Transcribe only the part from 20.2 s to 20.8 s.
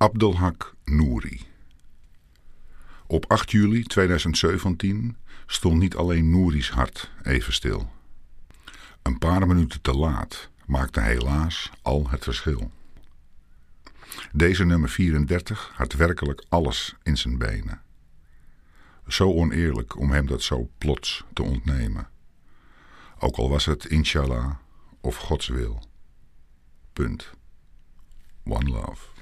dat zo